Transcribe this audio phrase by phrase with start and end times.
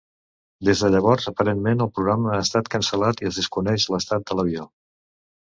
[0.69, 4.71] Des de llavors, aparentment, el programa ha estat cancel·lat i es desconeix l'estat de l'avió.